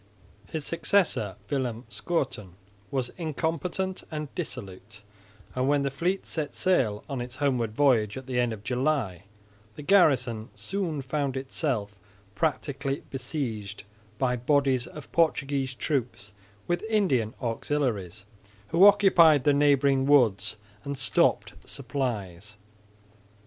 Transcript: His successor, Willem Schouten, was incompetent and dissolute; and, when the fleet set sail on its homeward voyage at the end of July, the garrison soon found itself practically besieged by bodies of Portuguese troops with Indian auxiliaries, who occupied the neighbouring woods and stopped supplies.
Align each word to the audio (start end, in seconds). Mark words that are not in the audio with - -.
His 0.47 0.65
successor, 0.65 1.35
Willem 1.47 1.85
Schouten, 1.87 2.53
was 2.89 3.11
incompetent 3.19 4.03
and 4.09 4.33
dissolute; 4.33 5.03
and, 5.53 5.69
when 5.69 5.83
the 5.83 5.91
fleet 5.91 6.25
set 6.25 6.55
sail 6.55 7.03
on 7.07 7.21
its 7.21 7.35
homeward 7.35 7.75
voyage 7.75 8.17
at 8.17 8.25
the 8.25 8.39
end 8.39 8.51
of 8.51 8.63
July, 8.63 9.25
the 9.75 9.83
garrison 9.83 10.49
soon 10.55 11.03
found 11.03 11.37
itself 11.37 11.99
practically 12.33 13.03
besieged 13.11 13.83
by 14.17 14.35
bodies 14.35 14.87
of 14.87 15.11
Portuguese 15.11 15.75
troops 15.75 16.33
with 16.65 16.81
Indian 16.89 17.35
auxiliaries, 17.39 18.25
who 18.69 18.87
occupied 18.87 19.43
the 19.43 19.53
neighbouring 19.53 20.07
woods 20.07 20.57
and 20.83 20.97
stopped 20.97 21.53
supplies. 21.63 22.57